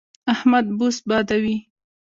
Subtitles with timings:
[0.33, 1.57] احمد بوس بادوي.